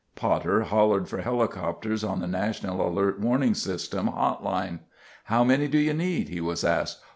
[0.15, 4.79] Potter hollered for helicopters on the National Alert Warning System hot line.
[5.25, 7.01] "How many do you need?" he was asked.